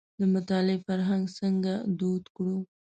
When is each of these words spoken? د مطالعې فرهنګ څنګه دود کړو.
د 0.19 0.21
مطالعې 0.33 0.77
فرهنګ 0.85 1.23
څنګه 1.39 1.73
دود 1.99 2.23
کړو. 2.35 2.57